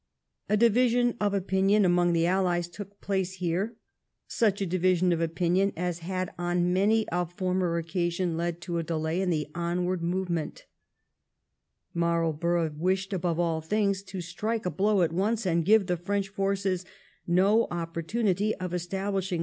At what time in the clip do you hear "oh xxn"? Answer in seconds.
19.11-19.39